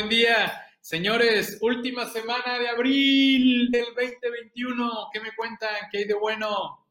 [0.00, 0.50] buen día.
[0.80, 5.10] Señores, última semana de abril del 2021.
[5.12, 5.74] ¿Qué me cuentan?
[5.92, 6.86] ¿Qué hay de bueno?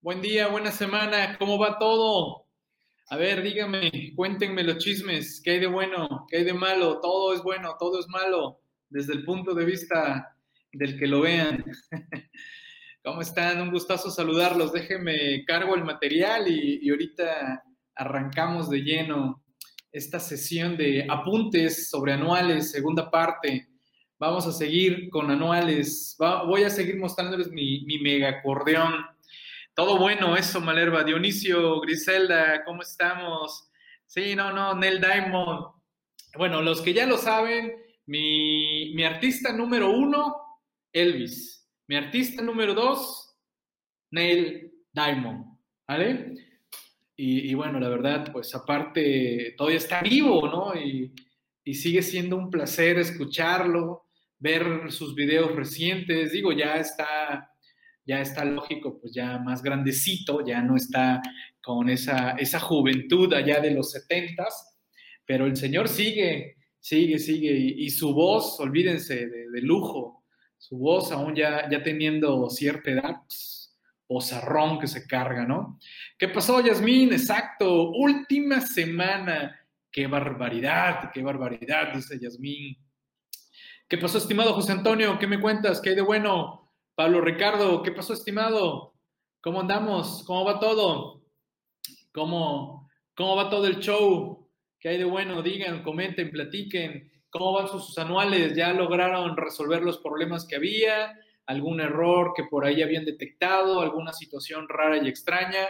[0.00, 1.36] Buen día, buena semana.
[1.38, 2.46] ¿Cómo va todo?
[3.10, 5.42] A ver, díganme, cuéntenme los chismes.
[5.44, 6.24] ¿Qué hay de bueno?
[6.30, 7.00] ¿Qué hay de malo?
[7.02, 10.34] Todo es bueno, todo es malo, desde el punto de vista
[10.72, 11.62] del que lo vean.
[13.04, 13.60] ¿Cómo están?
[13.60, 14.72] Un gustazo saludarlos.
[14.72, 17.62] Déjenme cargo el material y, y ahorita
[17.94, 19.43] arrancamos de lleno
[19.94, 23.68] esta sesión de apuntes sobre anuales, segunda parte.
[24.18, 26.16] Vamos a seguir con anuales.
[26.18, 29.06] voy a seguir mostrándoles mi, mega acordeón.
[29.72, 31.04] Todo bueno, eso, Malerva.
[31.04, 33.70] Dionisio, Griselda, ¿cómo estamos?
[34.04, 35.66] Sí, no, no, Nel Diamond.
[36.36, 37.72] Bueno, los que ya lo saben,
[38.06, 40.34] mi, mi artista número uno,
[40.92, 41.70] Elvis.
[41.86, 43.36] Mi artista número dos,
[44.10, 45.56] Neil Diamond.
[45.86, 46.34] ¿Vale?
[47.16, 50.74] Y, bueno, la verdad, pues aparte, todavía está vivo, ¿no?
[50.74, 51.12] Y,
[51.72, 54.06] sigue siendo un placer escucharlo,
[54.38, 56.32] ver sus videos recientes.
[56.32, 57.50] Digo, ya está,
[58.04, 61.22] ya está lógico, pues ya más grandecito, ya no está
[61.62, 64.76] con esa, esa juventud allá de los setentas,
[65.24, 70.24] pero el señor sigue, sigue, sigue, y, su voz, olvídense, de, lujo,
[70.58, 73.63] su voz aún ya, ya teniendo cierta edad, pues,
[74.20, 75.78] zarrón que se carga, ¿no?
[76.18, 77.12] ¿Qué pasó, Yasmín?
[77.12, 79.58] Exacto, última semana.
[79.90, 82.76] Qué barbaridad, qué barbaridad, dice Yasmín.
[83.88, 85.18] ¿Qué pasó, estimado José Antonio?
[85.18, 85.80] ¿Qué me cuentas?
[85.80, 86.72] ¿Qué hay de bueno?
[86.94, 88.94] Pablo Ricardo, ¿qué pasó, estimado?
[89.40, 90.24] ¿Cómo andamos?
[90.26, 91.22] ¿Cómo va todo?
[92.12, 94.48] ¿Cómo, cómo va todo el show?
[94.80, 95.42] ¿Qué hay de bueno?
[95.42, 97.12] Digan, comenten, platiquen.
[97.30, 98.54] ¿Cómo van sus anuales?
[98.56, 101.12] ¿Ya lograron resolver los problemas que había?
[101.46, 105.68] Algún error que por ahí habían detectado, alguna situación rara y extraña.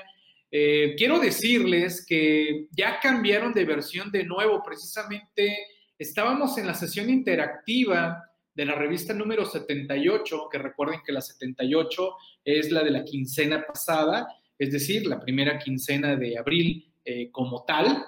[0.51, 5.57] Eh, quiero decirles que ya cambiaron de versión de nuevo, precisamente
[5.99, 8.23] estábamos en la sesión interactiva
[8.55, 13.65] de la revista número 78, que recuerden que la 78 es la de la quincena
[13.67, 18.05] pasada, es decir, la primera quincena de abril eh, como tal,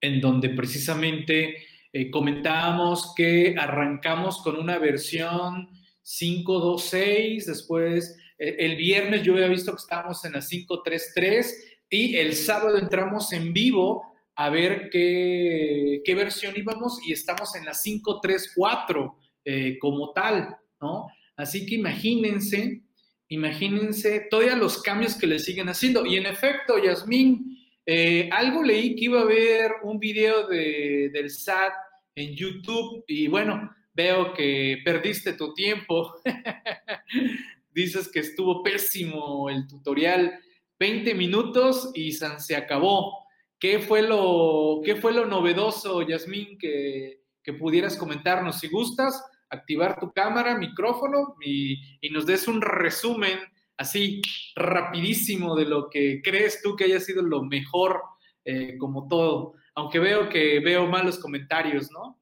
[0.00, 1.56] en donde precisamente
[1.92, 5.68] eh, comentábamos que arrancamos con una versión
[6.06, 12.34] 526, después eh, el viernes yo había visto que estábamos en la 533 y el
[12.34, 14.04] sábado entramos en vivo
[14.36, 21.08] a ver qué, qué versión íbamos y estamos en la 534 eh, como tal, ¿no?
[21.36, 22.82] Así que imagínense,
[23.28, 26.04] imagínense todavía los cambios que le siguen haciendo.
[26.06, 31.30] Y en efecto, Yasmín, eh, algo leí que iba a haber un video de, del
[31.30, 31.72] SAT
[32.14, 36.20] en YouTube y bueno, veo que perdiste tu tiempo.
[37.72, 40.38] Dices que estuvo pésimo el tutorial.
[40.78, 43.26] 20 minutos y se acabó.
[43.58, 47.22] ¿Qué fue lo, qué fue lo novedoso, Yasmín, que,
[47.58, 48.58] pudieras comentarnos?
[48.58, 51.80] Si gustas, activar tu cámara, micrófono y,
[52.10, 53.38] nos des un resumen
[53.78, 54.20] así
[54.54, 58.02] rapidísimo de lo que crees tú que haya sido lo mejor
[58.44, 59.54] eh, como todo.
[59.74, 62.18] Aunque veo que veo malos comentarios, ¿no?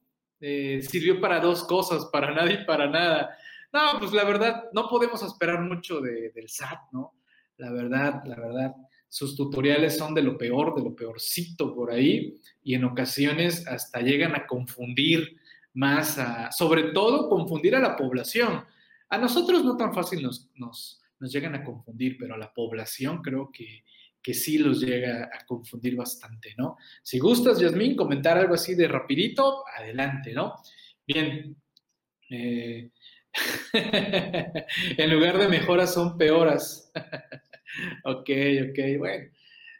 [0.47, 3.35] Eh, sirvió para dos cosas, para nada y para nada.
[3.73, 7.15] No, pues la verdad, no podemos esperar mucho del SAT, ¿no?
[7.57, 8.75] La verdad, la verdad,
[9.09, 14.03] sus tutoriales son de lo peor, de lo peorcito por ahí, y en ocasiones hasta
[14.03, 15.39] llegan a confundir
[15.73, 18.67] más, sobre todo confundir a la población.
[19.09, 23.23] A nosotros no tan fácil nos, nos, nos llegan a confundir, pero a la población
[23.23, 23.83] creo que,
[24.25, 26.79] que sí los llega a confundir bastante, ¿no?
[27.03, 30.55] Si gustas, Yasmín, comentar algo así de rapidito, adelante, ¿no?
[31.07, 31.55] Bien.
[32.31, 32.91] Eh,
[34.97, 36.91] en lugar de mejoras son peoras.
[38.05, 38.31] ok,
[38.71, 39.31] ok, bueno.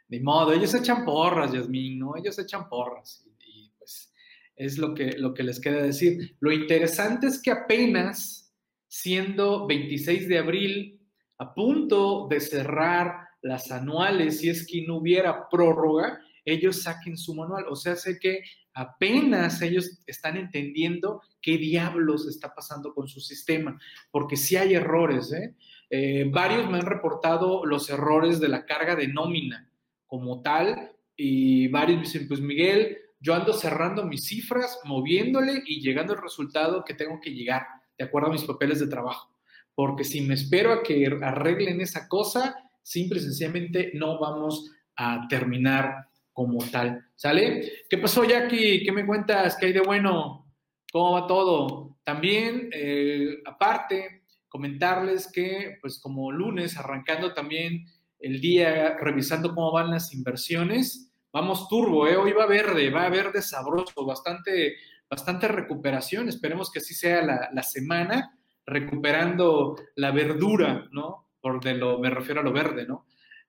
[0.09, 2.15] Ni modo, ellos echan porras, Yasmín, ¿no?
[2.15, 3.25] Ellos echan porras.
[3.39, 4.13] Y, pues
[4.55, 6.35] es lo que, lo que les queda decir.
[6.39, 8.53] Lo interesante es que apenas,
[8.87, 11.01] siendo 26 de abril,
[11.39, 17.35] a punto de cerrar las anuales, si es que no hubiera prórroga, ellos saquen su
[17.35, 17.65] manual.
[17.69, 18.41] O sea, sé que
[18.73, 23.79] apenas ellos están entendiendo qué diablos está pasando con su sistema,
[24.09, 25.31] porque sí hay errores.
[25.31, 25.53] ¿eh?
[25.91, 29.69] Eh, varios me han reportado los errores de la carga de nómina
[30.07, 36.13] como tal, y varios dicen, pues Miguel, yo ando cerrando mis cifras, moviéndole y llegando
[36.13, 37.63] al resultado que tengo que llegar,
[37.97, 39.31] de acuerdo a mis papeles de trabajo.
[39.75, 45.27] Porque si me espero a que arreglen esa cosa, simple y sencillamente no vamos a
[45.27, 47.03] terminar como tal.
[47.15, 47.85] ¿Sale?
[47.89, 48.83] ¿Qué pasó, Jackie?
[48.83, 49.57] ¿Qué me cuentas?
[49.57, 50.53] ¿Qué hay de bueno?
[50.91, 51.97] ¿Cómo va todo?
[52.03, 57.87] También, eh, aparte, comentarles que, pues como lunes, arrancando también
[58.19, 62.15] el día, revisando cómo van las inversiones, vamos turbo, ¿eh?
[62.15, 64.75] Hoy va verde, va verde sabroso, bastante,
[65.09, 66.29] bastante recuperación.
[66.29, 71.24] Esperemos que así sea la, semana, recuperando la verdura, ¿no?
[71.61, 73.05] De lo, me refiero a lo verde, ¿no?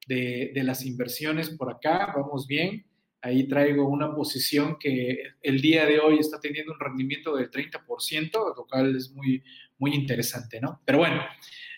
[0.07, 2.85] De, de las inversiones por acá, vamos bien.
[3.23, 8.55] Ahí traigo una posición que el día de hoy está teniendo un rendimiento del 30%,
[8.57, 9.43] lo cual es muy,
[9.79, 10.81] muy interesante, ¿no?
[10.85, 11.23] Pero bueno,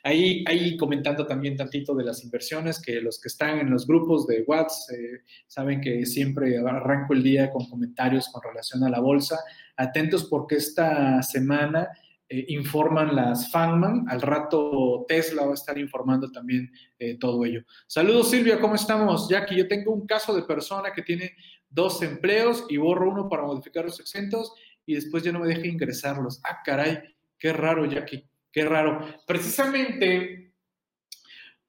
[0.02, 4.26] ahí, ahí comentando también tantito de las inversiones, que los que están en los grupos
[4.26, 9.00] de WhatsApp eh, saben que siempre arranco el día con comentarios con relación a la
[9.00, 9.38] bolsa.
[9.76, 11.88] Atentos porque esta semana
[12.28, 14.04] eh, informan las Fangman.
[14.08, 17.62] Al rato Tesla va a estar informando también eh, todo ello.
[17.86, 19.28] Saludos Silvia, ¿cómo estamos?
[19.28, 21.34] Jackie, yo tengo un caso de persona que tiene
[21.68, 24.52] dos empleos y borro uno para modificar los exentos
[24.84, 26.40] y después ya no me deja ingresarlos.
[26.44, 26.98] Ah, caray,
[27.38, 29.00] qué raro, Jackie, qué raro.
[29.26, 30.54] Precisamente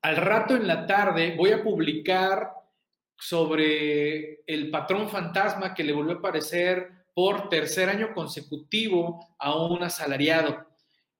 [0.01, 2.51] al rato en la tarde voy a publicar
[3.17, 9.83] sobre el patrón fantasma que le volvió a aparecer por tercer año consecutivo a un
[9.83, 10.65] asalariado.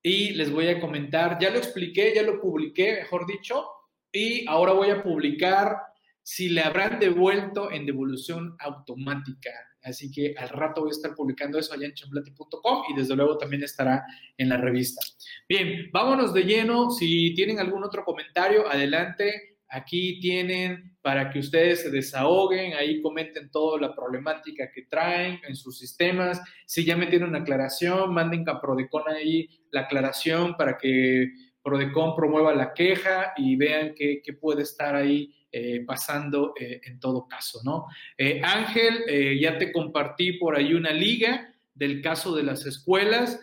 [0.02, 3.66] Y les voy a comentar, ya lo expliqué, ya lo publiqué, mejor dicho,
[4.10, 5.76] y ahora voy a publicar
[6.24, 9.50] si le habrán devuelto en devolución automática.
[9.84, 13.64] Así que al rato voy a estar publicando eso allá en y desde luego también
[13.64, 14.06] estará
[14.38, 15.02] en la revista.
[15.50, 16.92] Bien, vámonos de lleno.
[16.92, 19.49] Si tienen algún otro comentario, adelante.
[19.70, 25.56] Aquí tienen para que ustedes se desahoguen, ahí comenten toda la problemática que traen en
[25.56, 26.42] sus sistemas.
[26.66, 31.32] Si ya metieron una aclaración, manden a Prodecon ahí la aclaración para que
[31.62, 37.28] Prodecon promueva la queja y vean qué, puede estar ahí eh, pasando eh, en todo
[37.28, 37.86] caso, ¿no?
[38.18, 43.40] Eh, Ángel, ya te compartí por ahí una liga del caso de las escuelas.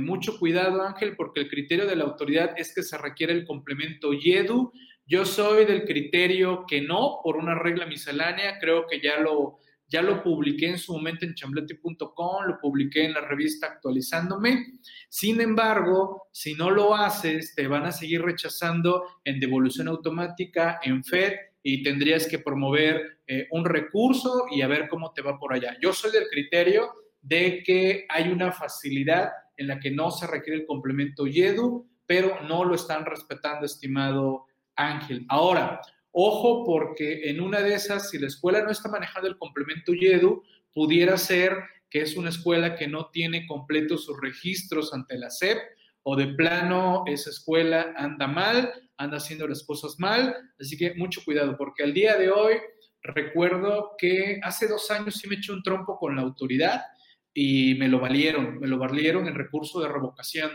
[0.00, 4.12] mucho cuidado, Ángel, porque el criterio de la autoridad es que se requiere el complemento
[4.12, 4.72] YEDU
[5.10, 9.58] yo soy del criterio que no, por una regla miscelánea, creo que ya lo,
[9.88, 14.78] ya lo publiqué en su momento en chambleti.com, lo publiqué en la revista actualizándome.
[15.08, 21.02] Sin embargo, si no lo haces, te van a seguir rechazando en devolución automática, en
[21.02, 25.52] FED, y tendrías que promover eh, un recurso y a ver cómo te va por
[25.52, 25.76] allá.
[25.82, 26.88] Yo soy del criterio
[27.20, 32.40] de que hay una facilidad en la que no se requiere el complemento YEDU, pero
[32.42, 35.24] no lo están respetando, estimado Ángel.
[35.28, 35.80] Ahora,
[36.12, 40.42] ojo porque en una de esas, si la escuela no está manejando el complemento YEDU,
[40.72, 41.56] pudiera ser
[41.90, 45.58] que es una escuela que no tiene completos sus registros ante la SEP
[46.02, 50.34] o de plano esa escuela anda mal, anda haciendo las cosas mal.
[50.58, 52.54] Así que mucho cuidado porque al día de hoy
[53.02, 56.82] recuerdo que hace dos años sí me eché un trompo con la autoridad
[57.34, 60.50] y me lo valieron, me lo valieron en recurso de revocación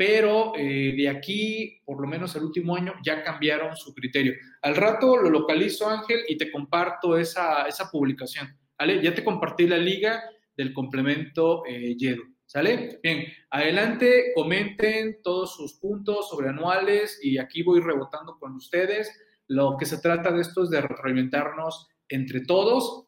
[0.00, 4.32] pero eh, de aquí, por lo menos el último año, ya cambiaron su criterio.
[4.62, 8.48] Al rato lo localizo, Ángel, y te comparto esa, esa publicación,
[8.78, 9.02] ¿vale?
[9.02, 10.22] Ya te compartí la liga
[10.56, 12.98] del complemento eh, YEDO, ¿sale?
[13.02, 19.14] Bien, adelante, comenten todos sus puntos sobre anuales y aquí voy rebotando con ustedes.
[19.48, 23.04] Lo que se trata de esto es de retroalimentarnos entre todos.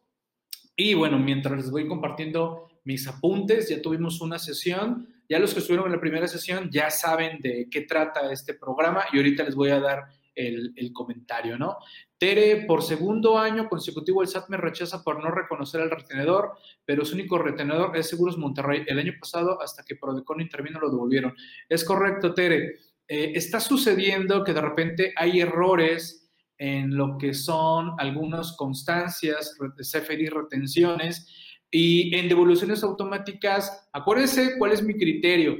[0.76, 5.60] Y bueno, mientras les voy compartiendo mis apuntes, ya tuvimos una sesión ya los que
[5.60, 9.54] estuvieron en la primera sesión ya saben de qué trata este programa y ahorita les
[9.54, 11.78] voy a dar el, comentario, ¿no?
[12.18, 16.52] Tere, por segundo año consecutivo el SAT me rechaza por no reconocer al retenedor,
[16.84, 18.84] pero su único retenedor es Seguros Monterrey.
[18.86, 21.34] El año pasado, hasta que Prodecon intervino, lo devolvieron.
[21.66, 22.76] Es correcto, Tere.
[23.08, 30.28] Eh, está sucediendo que de repente hay errores en lo que son algunas constancias, CFDI
[30.28, 35.56] retenciones, y en devoluciones automáticas, acuérdense cuál es mi criterio.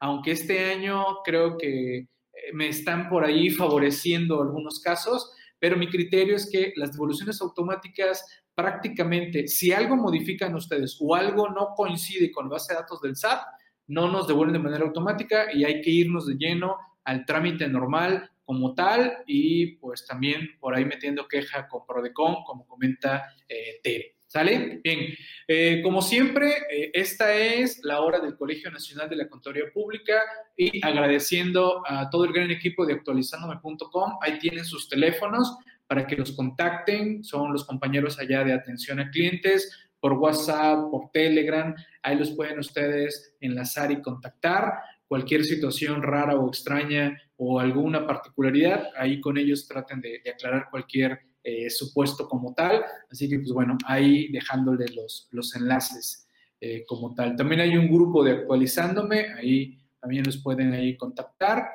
[0.00, 2.06] Aunque este año creo que eh,
[2.52, 8.42] me están por ahí favoreciendo algunos casos, pero mi criterio es que las devoluciones automáticas
[8.52, 13.14] prácticamente, si algo modifican ustedes o algo no coincide con la base de datos del
[13.16, 13.40] SAT,
[13.86, 18.28] no nos devuelven de manera automática y hay que irnos de lleno al trámite normal
[18.44, 24.13] como tal y pues también por ahí metiendo queja con Prodecon, como comenta eh, Tere.
[24.34, 24.80] ¿Sale?
[24.82, 25.14] Bien,
[25.46, 30.22] eh, como siempre, eh, esta es la hora del Colegio Nacional de la Contaduría Pública
[30.56, 36.16] y agradeciendo a todo el gran equipo de actualizandome.com, ahí tienen sus teléfonos para que
[36.16, 41.72] los contacten, son los compañeros allá de atención a clientes, por WhatsApp, por Telegram,
[42.02, 44.80] ahí los pueden ustedes enlazar y contactar.
[45.06, 50.70] Cualquier situación rara o extraña o alguna particularidad, ahí con ellos traten de, de aclarar
[50.72, 52.82] cualquier eh, supuesto como tal.
[53.10, 56.26] Así que, pues bueno, ahí dejándole los, los enlaces
[56.60, 57.36] eh, como tal.
[57.36, 61.68] También hay un grupo de actualizándome, ahí también los pueden ahí contactar.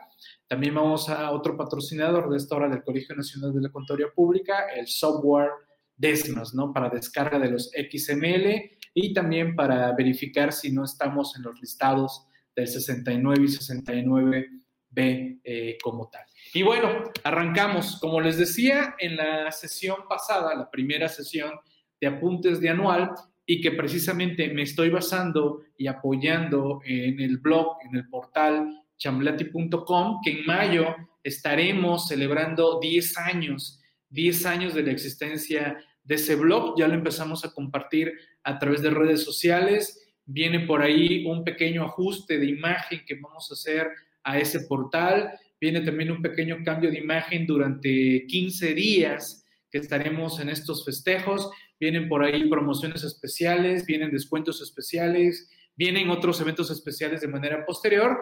[0.47, 4.65] También vamos a otro patrocinador de esta hora del Colegio Nacional de la Contaduría Pública,
[4.75, 5.51] el software
[5.95, 6.73] Desmas, ¿no?
[6.73, 8.71] Para descarga de los XML.
[8.95, 13.47] y también para verificar si no estamos en los listados del 69 y
[14.95, 16.23] 69B eh, como tal.
[16.53, 17.97] Y bueno, arrancamos.
[17.99, 21.51] Como les decía en la sesión pasada, la primera sesión
[21.99, 23.11] de apuntes de anual,
[23.51, 30.19] y que precisamente me estoy basando y apoyando en el blog, en el portal chamblati.com,
[30.23, 36.77] que en mayo estaremos celebrando 10 años, 10 años de la existencia de ese blog.
[36.77, 40.13] Ya lo empezamos a compartir a través de redes sociales.
[40.25, 43.87] Viene por ahí un pequeño ajuste de imagen que vamos a hacer
[44.29, 45.31] a ese portal.
[45.59, 51.49] Viene también un pequeño cambio de imagen durante 15 días que estaremos en estos festejos.
[51.79, 58.17] Vienen por ahí promociones especiales, vienen descuentos especiales, vienen otros eventos especiales de manera posterior.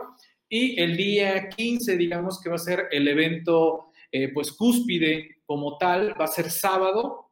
[0.49, 5.77] Y el día 15, digamos que va a ser el evento, eh, pues cúspide como
[5.77, 7.31] tal, va a ser sábado,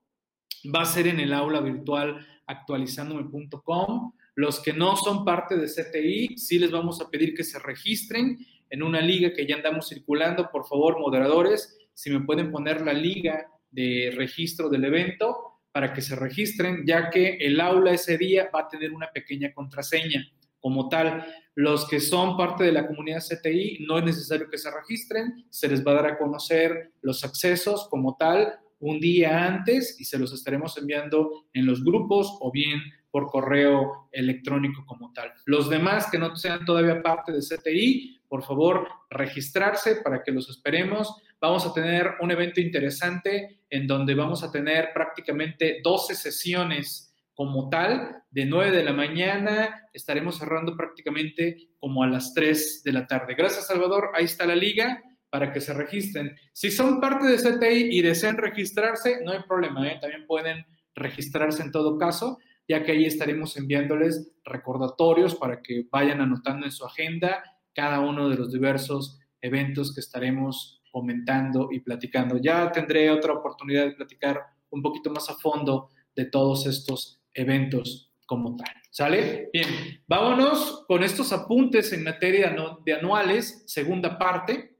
[0.74, 4.12] va a ser en el aula virtual actualizándome.com.
[4.36, 8.38] Los que no son parte de CTI, sí les vamos a pedir que se registren
[8.70, 10.50] en una liga que ya andamos circulando.
[10.52, 16.02] Por favor, moderadores, si me pueden poner la liga de registro del evento para que
[16.02, 20.26] se registren, ya que el aula ese día va a tener una pequeña contraseña
[20.60, 21.26] como tal.
[21.54, 25.68] Los que son parte de la comunidad CTI no es necesario que se registren, se
[25.68, 30.18] les va a dar a conocer los accesos como tal un día antes y se
[30.18, 32.82] los estaremos enviando en los grupos o bien
[33.12, 35.32] por correo electrónico como tal.
[35.46, 40.50] Los demás que no sean todavía parte de CTI, por favor, registrarse para que los
[40.50, 41.22] esperemos.
[41.40, 47.70] Vamos a tener un evento interesante en donde vamos a tener prácticamente 12 sesiones como
[47.70, 53.06] tal, de 9 de la mañana, estaremos cerrando prácticamente como a las 3 de la
[53.06, 53.36] tarde.
[53.36, 54.12] Gracias, Salvador.
[54.14, 56.34] Ahí está la liga para que se registren.
[56.54, 59.98] Si son parte de CTI y desean registrarse, no hay problema, ¿eh?
[60.00, 60.66] también pueden
[60.96, 62.40] registrarse en todo caso,
[62.70, 67.44] ya que ahí estaremos enviándoles recordatorios para que vayan anotando en su agenda
[67.76, 72.38] cada uno de los diversos eventos que estaremos comentando y platicando.
[72.38, 78.14] Ya tendré otra oportunidad de platicar un poquito más a fondo de todos estos eventos
[78.26, 78.74] como tal.
[78.90, 79.50] ¿Sale?
[79.52, 79.68] Bien,
[80.08, 82.56] vámonos con estos apuntes en materia
[82.86, 84.78] de anuales, segunda parte.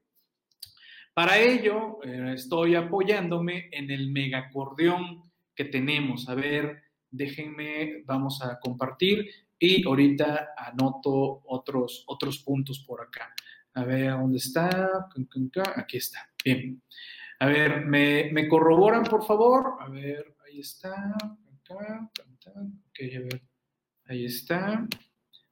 [1.14, 6.30] Para ello, eh, estoy apoyándome en el megacordión que tenemos.
[6.30, 13.34] A ver, déjenme, vamos a compartir y ahorita anoto otros, otros puntos por acá.
[13.74, 15.08] A ver, ¿dónde está?
[15.76, 16.30] Aquí está.
[16.44, 16.82] Bien.
[17.40, 19.78] A ver, ¿me, me corroboran, por favor?
[19.80, 22.10] A ver, ahí está acá.
[22.16, 23.42] Ok, a ver.
[24.08, 24.88] Ahí está.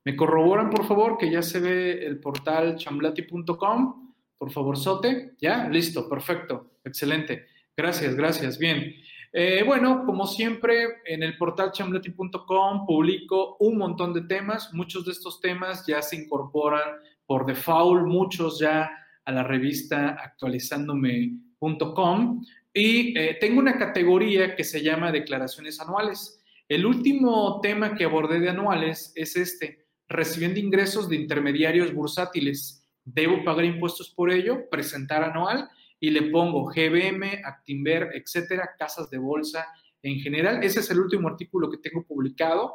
[0.05, 4.13] ¿Me corroboran, por favor, que ya se ve el portal chamblati.com?
[4.38, 5.36] Por favor, Sote.
[5.39, 5.67] ¿Ya?
[5.69, 6.77] Listo, perfecto.
[6.83, 7.48] Excelente.
[7.75, 8.57] Gracias, gracias.
[8.57, 8.93] Bien.
[9.35, 14.71] Eh, bueno, como siempre, en el portal chamblati.com publico un montón de temas.
[14.73, 18.91] Muchos de estos temas ya se incorporan por default, muchos ya
[19.25, 22.45] a la revista actualizándome.com.
[22.71, 26.39] Y eh, tengo una categoría que se llama declaraciones anuales.
[26.69, 32.87] El último tema que abordé de anuales es este, recibiendo ingresos de intermediarios bursátiles.
[33.03, 34.69] ¿Debo pagar impuestos por ello?
[34.69, 35.71] Presentar anual
[36.03, 39.65] y le pongo GBM, Actinver, etcétera, casas de bolsa
[40.01, 40.62] en general.
[40.62, 42.74] Ese es el último artículo que tengo publicado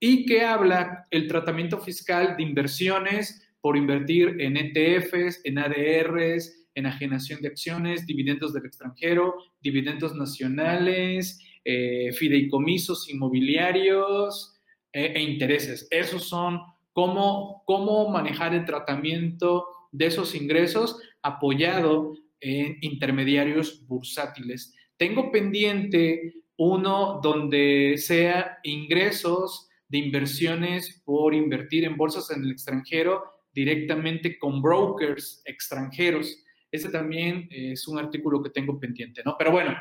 [0.00, 6.86] y que habla el tratamiento fiscal de inversiones por invertir en ETFs, en ADRs, en
[6.86, 14.56] enajenación de acciones, dividendos del extranjero, dividendos nacionales, eh, fideicomisos inmobiliarios
[14.92, 15.86] eh, e intereses.
[15.92, 16.58] Esos son
[16.92, 24.74] cómo, cómo manejar el tratamiento de esos ingresos apoyado intermediarios bursátiles.
[24.96, 33.24] Tengo pendiente uno donde sea ingresos de inversiones por invertir en bolsas en el extranjero
[33.52, 36.42] directamente con brokers extranjeros.
[36.70, 39.36] Ese también es un artículo que tengo pendiente, ¿no?
[39.38, 39.76] Pero bueno,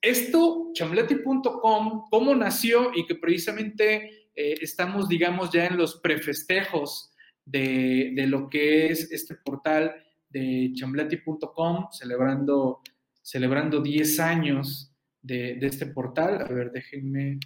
[0.00, 7.12] esto, chamblati.com, cómo nació y que precisamente eh, estamos, digamos, ya en los prefestejos
[7.44, 9.94] de, de lo que es este portal
[10.36, 12.82] de chamblati.com, celebrando,
[13.22, 16.42] celebrando 10 años de, de, este portal.
[16.42, 17.38] A ver, déjenme,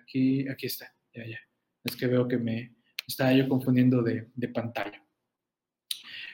[0.00, 1.38] aquí, aquí está, ya, ya.
[1.82, 2.74] Es que veo que me
[3.06, 5.02] estaba yo confundiendo de, de pantalla.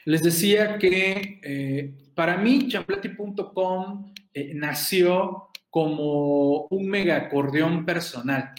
[0.04, 8.52] Les decía que eh, para mí champlati.com eh, nació como un mega acordeón personal,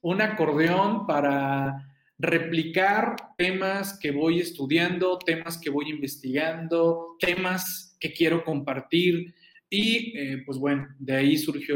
[0.00, 1.89] un acordeón para
[2.20, 9.34] replicar temas que voy estudiando, temas que voy investigando, temas que quiero compartir.
[9.70, 11.68] Y eh, pues bueno, de ahí surgió